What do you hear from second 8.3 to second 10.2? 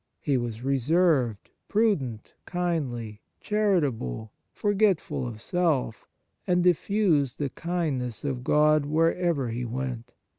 God wherever he went.